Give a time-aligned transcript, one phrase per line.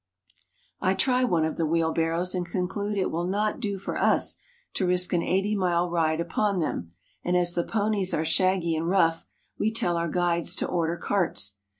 [0.79, 3.95] 120' CHINA I try one of the wheelbarrows, and conclude it will not do for
[3.99, 4.37] us
[4.73, 6.93] to risk an eighty mile ride upon them,
[7.23, 9.27] and as the ponies are shaggy and rough,
[9.59, 11.57] we tell our guides to order carts.